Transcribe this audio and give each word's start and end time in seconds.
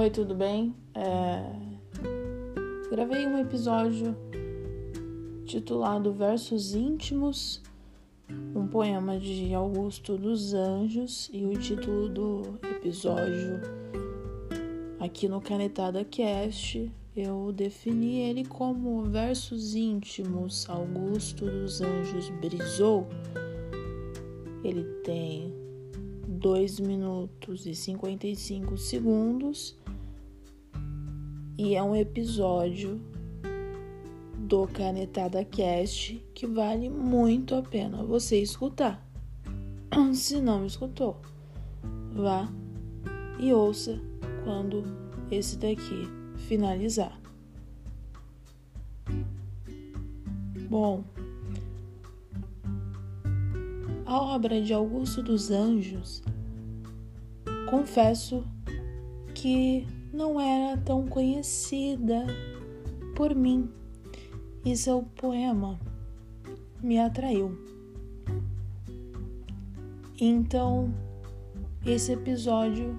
Oi, 0.00 0.08
tudo 0.08 0.34
bem? 0.34 0.74
É... 0.94 1.44
Gravei 2.90 3.26
um 3.26 3.38
episódio 3.38 4.16
titulado 5.44 6.10
Versos 6.10 6.74
Íntimos, 6.74 7.60
um 8.56 8.66
poema 8.66 9.18
de 9.18 9.52
Augusto 9.52 10.16
dos 10.16 10.54
Anjos, 10.54 11.28
e 11.34 11.44
o 11.44 11.52
título 11.52 12.08
do 12.08 12.58
episódio 12.76 13.60
aqui 14.98 15.28
no 15.28 15.38
Canetada 15.38 16.02
Cast 16.02 16.90
eu 17.14 17.52
defini 17.52 18.20
ele 18.20 18.46
como 18.46 19.02
Versos 19.02 19.74
Íntimos 19.74 20.66
Augusto 20.70 21.44
dos 21.44 21.82
Anjos 21.82 22.30
brisou. 22.40 23.06
Ele 24.64 24.82
tem 25.04 25.52
2 26.26 26.80
minutos 26.80 27.66
e 27.66 27.74
55 27.74 28.78
segundos 28.78 29.78
e 31.62 31.74
é 31.74 31.82
um 31.82 31.94
episódio 31.94 32.98
do 34.38 34.66
Canetada 34.66 35.44
Cast 35.44 36.16
que 36.32 36.46
vale 36.46 36.88
muito 36.88 37.54
a 37.54 37.60
pena 37.60 38.02
você 38.02 38.40
escutar. 38.40 39.06
Se 40.14 40.40
não 40.40 40.64
escutou, 40.64 41.20
vá 42.14 42.50
e 43.38 43.52
ouça 43.52 44.00
quando 44.42 44.84
esse 45.30 45.58
daqui 45.58 46.08
finalizar. 46.48 47.20
Bom, 50.70 51.04
a 54.06 54.18
obra 54.18 54.62
de 54.62 54.72
Augusto 54.72 55.22
dos 55.22 55.50
Anjos, 55.50 56.22
confesso 57.68 58.46
que 59.34 59.86
não 60.12 60.40
era 60.40 60.76
tão 60.78 61.06
conhecida 61.06 62.26
por 63.14 63.34
mim 63.34 63.68
e 64.64 64.76
seu 64.76 65.02
poema 65.16 65.78
me 66.82 66.98
atraiu. 66.98 67.56
Então, 70.20 70.92
esse 71.86 72.12
episódio, 72.12 72.98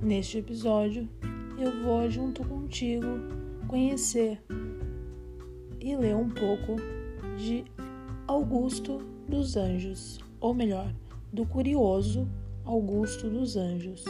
neste 0.00 0.38
episódio, 0.38 1.08
eu 1.58 1.82
vou 1.82 2.10
junto 2.10 2.44
contigo 2.46 3.06
conhecer 3.66 4.42
e 5.80 5.96
ler 5.96 6.14
um 6.14 6.28
pouco 6.28 6.76
de 7.38 7.64
Augusto 8.26 8.98
dos 9.28 9.56
Anjos, 9.56 10.20
ou 10.40 10.52
melhor, 10.52 10.92
do 11.32 11.46
curioso 11.46 12.28
Augusto 12.64 13.30
dos 13.30 13.56
Anjos. 13.56 14.04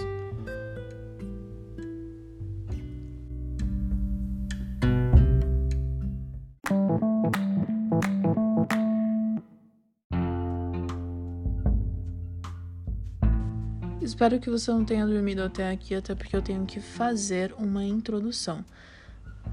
Espero 14.17 14.41
que 14.41 14.49
você 14.49 14.71
não 14.71 14.83
tenha 14.83 15.07
dormido 15.07 15.43
até 15.43 15.71
aqui, 15.71 15.95
até 15.95 16.15
porque 16.15 16.35
eu 16.35 16.41
tenho 16.41 16.65
que 16.65 16.81
fazer 16.81 17.55
uma 17.59 17.85
introdução. 17.85 18.65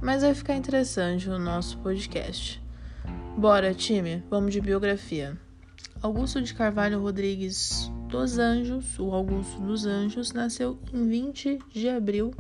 Mas 0.01 0.21
vai 0.21 0.33
ficar 0.33 0.55
interessante 0.55 1.29
o 1.29 1.37
nosso 1.37 1.77
podcast. 1.79 2.63
Bora, 3.37 3.73
time, 3.73 4.23
vamos 4.29 4.53
de 4.53 4.61
biografia. 4.61 5.37
Augusto 6.01 6.41
de 6.41 6.53
Carvalho 6.53 7.01
Rodrigues 7.01 7.91
dos 8.07 8.39
Anjos, 8.39 8.97
o 8.97 9.11
Augusto 9.11 9.59
dos 9.59 9.85
Anjos, 9.85 10.31
nasceu 10.31 10.79
em 10.93 11.09
20 11.09 11.59
de 11.69 11.89
abril 11.89 12.33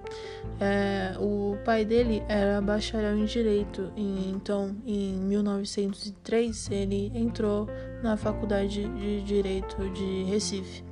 É, 0.60 1.14
o 1.18 1.56
pai 1.64 1.84
dele 1.84 2.22
era 2.28 2.60
bacharel 2.60 3.16
em 3.16 3.24
direito, 3.24 3.92
e 3.96 4.30
então 4.30 4.76
em 4.86 5.14
1903 5.14 6.70
ele 6.70 7.10
entrou 7.14 7.68
na 8.02 8.16
Faculdade 8.16 8.84
de 8.84 9.22
Direito 9.22 9.88
de 9.90 10.24
Recife. 10.24 10.84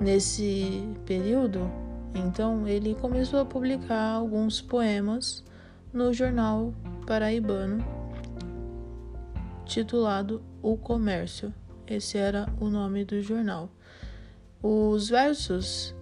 Nesse 0.00 0.82
período, 1.06 1.70
então, 2.14 2.66
ele 2.68 2.94
começou 2.94 3.40
a 3.40 3.44
publicar 3.44 4.12
alguns 4.12 4.60
poemas 4.60 5.42
no 5.92 6.12
jornal 6.12 6.72
paraibano 7.06 7.84
titulado 9.66 10.40
O 10.62 10.76
Comércio. 10.76 11.52
Esse 11.86 12.16
era 12.16 12.46
o 12.60 12.68
nome 12.68 13.04
do 13.04 13.20
jornal. 13.20 13.68
Os 14.62 15.08
versos 15.08 15.94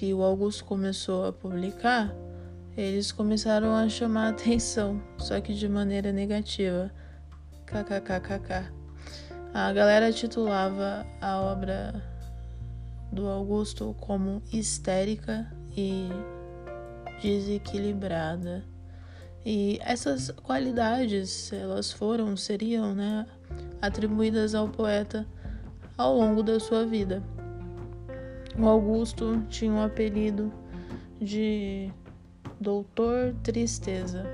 que 0.00 0.14
o 0.14 0.22
Augusto 0.22 0.64
começou 0.64 1.26
a 1.26 1.32
publicar, 1.32 2.10
eles 2.74 3.12
começaram 3.12 3.74
a 3.74 3.86
chamar 3.86 4.30
atenção, 4.30 4.98
só 5.18 5.38
que 5.42 5.52
de 5.52 5.68
maneira 5.68 6.10
negativa. 6.10 6.90
KKKKK. 7.66 8.72
A 9.52 9.70
galera 9.74 10.10
titulava 10.10 11.06
a 11.20 11.38
obra 11.42 12.02
do 13.12 13.28
Augusto 13.28 13.94
como 14.00 14.42
histérica 14.50 15.52
e 15.76 16.08
desequilibrada. 17.22 18.64
E 19.44 19.78
essas 19.82 20.30
qualidades, 20.30 21.52
elas 21.52 21.92
foram, 21.92 22.38
seriam, 22.38 22.94
né, 22.94 23.26
atribuídas 23.82 24.54
ao 24.54 24.66
poeta 24.66 25.26
ao 25.98 26.16
longo 26.16 26.42
da 26.42 26.58
sua 26.58 26.86
vida. 26.86 27.22
O 28.60 28.68
Augusto 28.68 29.42
tinha 29.48 29.72
o 29.72 29.80
apelido 29.80 30.52
de 31.20 31.90
Doutor 32.60 33.34
Tristeza. 33.42 34.24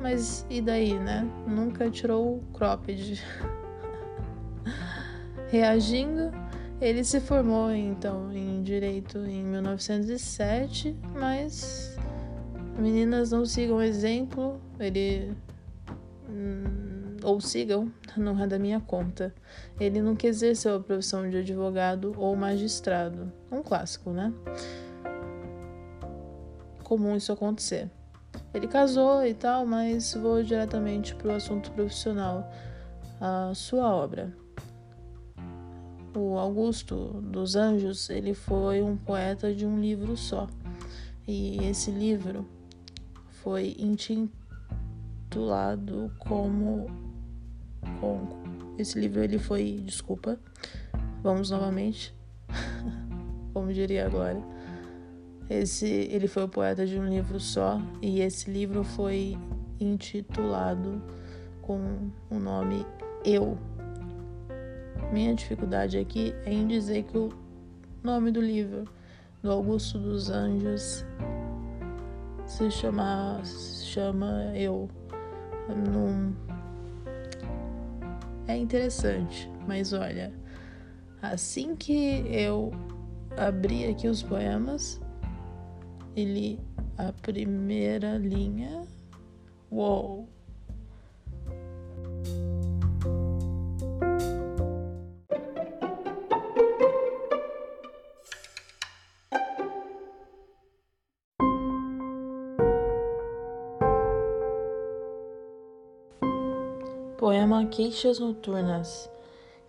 Mas 0.00 0.44
e 0.50 0.60
daí, 0.60 0.98
né? 0.98 1.26
Nunca 1.46 1.88
tirou 1.88 2.36
o 2.36 2.42
cropped. 2.52 3.22
Reagindo 5.48 6.30
ele 6.82 7.04
se 7.04 7.20
formou 7.20 7.70
então 7.70 8.32
em 8.32 8.60
direito 8.60 9.18
em 9.18 9.44
1907, 9.44 10.96
mas 11.14 11.96
meninas 12.76 13.30
não 13.30 13.46
sigam 13.46 13.80
exemplo, 13.80 14.60
ele 14.80 15.30
hum, 16.28 16.91
ou 17.22 17.40
sigam, 17.40 17.90
não 18.16 18.40
é 18.42 18.46
da 18.46 18.58
minha 18.58 18.80
conta. 18.80 19.34
Ele 19.78 20.00
nunca 20.00 20.26
exerceu 20.26 20.76
a 20.76 20.80
profissão 20.80 21.28
de 21.28 21.38
advogado 21.38 22.14
ou 22.16 22.34
magistrado. 22.36 23.32
Um 23.50 23.62
clássico, 23.62 24.10
né? 24.10 24.32
Comum 26.82 27.16
isso 27.16 27.32
acontecer. 27.32 27.90
Ele 28.52 28.66
casou 28.66 29.24
e 29.24 29.34
tal, 29.34 29.64
mas 29.66 30.14
vou 30.14 30.42
diretamente 30.42 31.14
para 31.14 31.28
o 31.28 31.34
assunto 31.34 31.70
profissional, 31.72 32.50
a 33.20 33.52
sua 33.54 33.94
obra. 33.94 34.32
O 36.14 36.36
Augusto 36.36 37.22
dos 37.22 37.56
Anjos, 37.56 38.10
ele 38.10 38.34
foi 38.34 38.82
um 38.82 38.96
poeta 38.96 39.54
de 39.54 39.64
um 39.64 39.80
livro 39.80 40.16
só. 40.16 40.46
E 41.26 41.56
esse 41.64 41.90
livro 41.90 42.46
foi 43.42 43.74
intitulado 43.78 44.30
como, 46.18 46.86
como 48.02 48.28
esse 48.76 48.98
livro 48.98 49.22
ele 49.22 49.38
foi, 49.38 49.80
desculpa. 49.84 50.38
Vamos 51.22 51.50
novamente. 51.50 52.12
como 53.54 53.72
diria 53.72 54.06
agora. 54.06 54.42
Esse 55.48 55.86
ele 55.86 56.26
foi 56.26 56.44
o 56.44 56.48
poeta 56.48 56.84
de 56.84 56.98
um 56.98 57.06
livro 57.06 57.38
só 57.38 57.80
e 58.00 58.20
esse 58.20 58.50
livro 58.50 58.82
foi 58.82 59.38
intitulado 59.78 61.02
com 61.60 62.10
o 62.30 62.38
nome 62.38 62.86
Eu 63.24 63.58
minha 65.12 65.34
dificuldade 65.34 65.98
aqui 65.98 66.34
é 66.46 66.52
em 66.52 66.66
dizer 66.66 67.02
que 67.04 67.18
o 67.18 67.30
nome 68.02 68.30
do 68.30 68.40
livro 68.40 68.84
do 69.42 69.50
Augusto 69.50 69.98
dos 69.98 70.30
Anjos 70.30 71.04
se 72.46 72.70
chama, 72.70 73.40
se 73.44 73.84
chama 73.84 74.52
Eu. 74.56 74.88
É 78.46 78.56
interessante, 78.56 79.50
mas 79.66 79.92
olha, 79.92 80.32
assim 81.20 81.76
que 81.76 82.24
eu 82.28 82.72
abri 83.36 83.86
aqui 83.86 84.08
os 84.08 84.22
poemas, 84.22 85.00
ele 86.16 86.58
a 86.98 87.12
primeira 87.12 88.18
linha, 88.18 88.82
uou, 89.70 90.28
Poema 107.22 107.64
Queixas 107.66 108.18
Noturnas. 108.18 109.08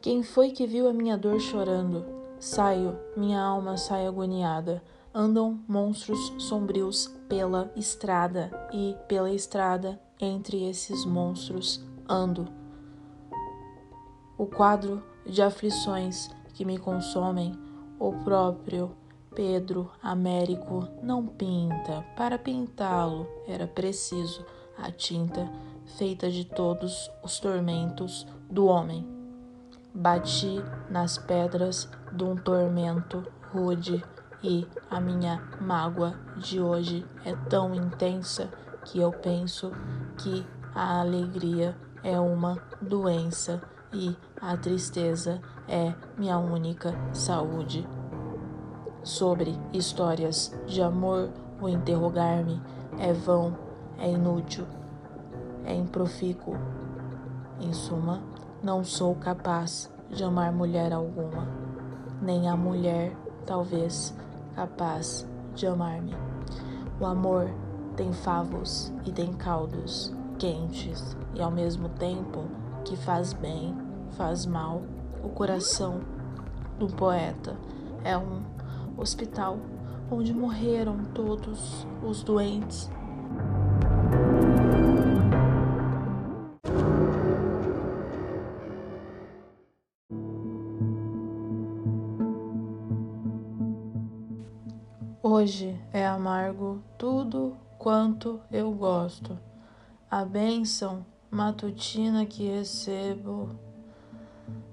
Quem 0.01 0.23
foi 0.23 0.49
que 0.49 0.65
viu 0.65 0.87
a 0.87 0.91
minha 0.91 1.15
dor 1.15 1.39
chorando? 1.39 2.03
Saio, 2.39 2.97
minha 3.15 3.39
alma 3.39 3.77
sai 3.77 4.07
agoniada. 4.07 4.81
Andam 5.13 5.59
monstros 5.67 6.33
sombrios 6.39 7.13
pela 7.29 7.71
estrada, 7.75 8.49
e 8.73 8.95
pela 9.07 9.29
estrada, 9.29 10.01
entre 10.19 10.67
esses 10.67 11.05
monstros, 11.05 11.85
ando. 12.09 12.47
O 14.35 14.47
quadro 14.47 15.03
de 15.23 15.43
aflições 15.43 16.31
que 16.55 16.65
me 16.65 16.79
consomem, 16.79 17.53
o 17.99 18.13
próprio 18.23 18.95
Pedro 19.35 19.91
Américo 20.01 20.87
não 21.03 21.27
pinta. 21.27 22.03
Para 22.17 22.39
pintá-lo 22.39 23.27
era 23.47 23.67
preciso 23.67 24.43
a 24.77 24.91
tinta 24.91 25.49
feita 25.97 26.29
de 26.29 26.45
todos 26.45 27.09
os 27.23 27.39
tormentos 27.39 28.25
do 28.49 28.65
homem. 28.65 29.07
Bati 29.93 30.63
nas 30.89 31.17
pedras 31.17 31.89
de 32.11 32.23
um 32.23 32.35
tormento 32.35 33.23
rude 33.51 34.03
e 34.43 34.67
a 34.89 34.99
minha 34.99 35.41
mágoa 35.61 36.15
de 36.37 36.59
hoje 36.59 37.05
é 37.23 37.35
tão 37.49 37.73
intensa 37.73 38.49
que 38.85 38.99
eu 38.99 39.11
penso 39.11 39.71
que 40.17 40.45
a 40.73 40.99
alegria 40.99 41.77
é 42.03 42.19
uma 42.19 42.57
doença 42.81 43.61
e 43.93 44.15
a 44.41 44.57
tristeza 44.57 45.39
é 45.67 45.93
minha 46.17 46.37
única 46.37 46.93
saúde. 47.13 47.87
Sobre 49.03 49.57
histórias 49.71 50.53
de 50.65 50.81
amor, 50.81 51.29
o 51.61 51.69
interrogar-me 51.69 52.61
é 52.97 53.13
vão, 53.13 53.57
é 54.03 54.11
inútil, 54.11 54.65
é 55.63 55.73
improfícuo. 55.73 56.57
Em 57.61 57.71
suma, 57.71 58.21
não 58.61 58.83
sou 58.83 59.15
capaz 59.15 59.89
de 60.09 60.25
amar 60.25 60.51
mulher 60.51 60.91
alguma, 60.91 61.47
nem 62.21 62.49
a 62.49 62.57
mulher, 62.57 63.15
talvez, 63.45 64.13
capaz 64.55 65.25
de 65.55 65.65
amar-me. 65.65 66.13
O 66.99 67.05
amor 67.05 67.49
tem 67.95 68.11
favos 68.11 68.91
e 69.05 69.11
tem 69.11 69.31
caldos 69.31 70.13
quentes 70.37 71.15
e 71.33 71.41
ao 71.41 71.49
mesmo 71.49 71.87
tempo 71.87 72.43
que 72.83 72.97
faz 72.97 73.31
bem, 73.31 73.73
faz 74.17 74.45
mal. 74.45 74.81
O 75.23 75.29
coração 75.29 76.01
do 76.77 76.87
poeta 76.87 77.55
é 78.03 78.17
um 78.17 78.43
hospital 78.97 79.57
onde 80.11 80.33
morreram 80.33 81.05
todos 81.13 81.87
os 82.05 82.21
doentes. 82.21 82.91
Hoje 95.25 95.79
é 95.93 96.05
amargo 96.05 96.83
tudo 96.97 97.55
quanto 97.79 98.41
eu 98.51 98.73
gosto. 98.73 99.39
A 100.11 100.25
bênção 100.25 101.05
matutina 101.31 102.25
que 102.25 102.45
recebo, 102.45 103.51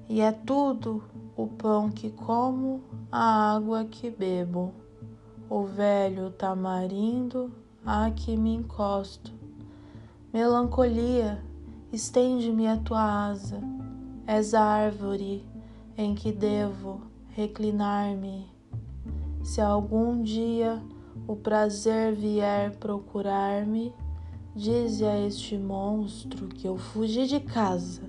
e 0.08 0.20
é 0.20 0.32
tudo 0.32 1.04
o 1.36 1.46
pão 1.46 1.88
que 1.88 2.10
como, 2.10 2.82
a 3.12 3.54
água 3.54 3.84
que 3.84 4.10
bebo, 4.10 4.74
o 5.48 5.62
velho 5.62 6.32
tamarindo 6.32 7.52
a 7.86 8.10
que 8.10 8.36
me 8.36 8.52
encosto. 8.52 9.32
Melancolia, 10.32 11.44
estende-me 11.92 12.66
a 12.66 12.76
tua 12.76 13.28
asa, 13.28 13.60
és 14.26 14.52
a 14.52 14.64
árvore 14.64 15.46
em 15.96 16.12
que 16.12 16.32
devo 16.32 17.02
reclinar-me. 17.36 18.59
Se 19.42 19.60
algum 19.60 20.22
dia 20.22 20.82
o 21.26 21.34
prazer 21.34 22.14
vier 22.14 22.76
procurar-me, 22.76 23.92
dize 24.54 25.04
a 25.04 25.18
este 25.18 25.56
monstro 25.56 26.46
que 26.48 26.68
eu 26.68 26.76
fugi 26.76 27.26
de 27.26 27.40
casa. 27.40 28.02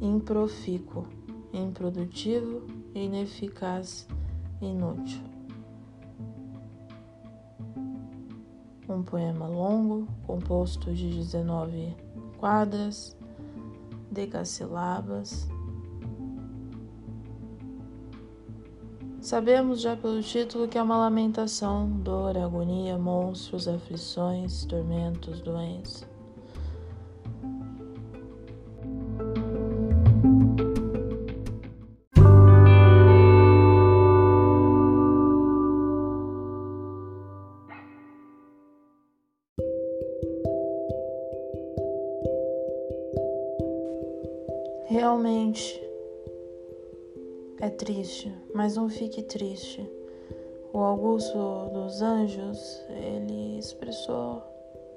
Improfícuo, 0.00 1.06
improdutivo, 1.52 2.62
ineficaz, 2.94 4.06
inútil. 4.62 5.22
Um 8.88 9.02
poema 9.02 9.46
longo, 9.46 10.06
composto 10.26 10.92
de 10.92 11.10
19 11.10 11.94
quadras, 12.38 13.16
decassílabas 14.10 15.48
Sabemos 19.30 19.80
já 19.80 19.96
pelo 19.96 20.20
título 20.20 20.66
que 20.66 20.76
é 20.76 20.82
uma 20.82 20.96
lamentação, 20.96 21.88
dor, 21.88 22.36
agonia, 22.36 22.98
monstros, 22.98 23.68
aflições, 23.68 24.64
tormentos, 24.64 25.40
doença. 25.40 26.04
Realmente, 44.88 45.89
é 47.60 47.68
triste, 47.68 48.32
mas 48.54 48.76
não 48.76 48.88
fique 48.88 49.22
triste. 49.22 49.88
O 50.72 50.78
Augusto 50.78 51.36
dos 51.72 52.00
Anjos, 52.00 52.80
ele 52.88 53.58
expressou 53.58 54.42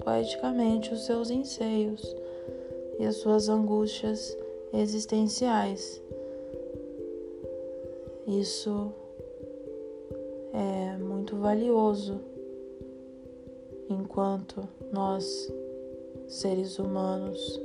poeticamente 0.04 0.94
os 0.94 1.06
seus 1.06 1.30
anseios 1.30 2.16
e 3.00 3.06
as 3.06 3.18
suas 3.18 3.50
angústias 3.50 4.38
existenciais. 4.74 6.02
Isso 8.28 8.92
é 10.54 10.98
muito 10.98 11.36
valioso 11.36 12.20
enquanto 13.90 14.68
nós, 14.92 15.52
seres 16.28 16.80
humanos, 16.80 17.62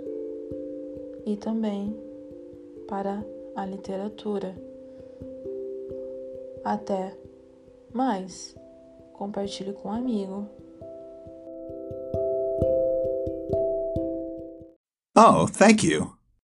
e 1.24 1.36
também 1.36 1.94
para 2.88 3.24
a 3.54 3.66
literatura. 3.66 4.67
Até 6.64 7.16
mais. 7.92 8.54
Compartilhe 9.14 9.72
com 9.72 9.88
um 9.88 9.92
amigo. 9.92 10.48
Oh, 15.16 15.48
thank 15.48 15.84
you. 15.84 16.17